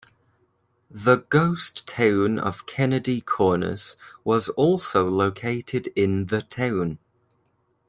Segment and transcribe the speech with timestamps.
[0.89, 6.97] The ghost town of Kennedy Corners was also located in the town.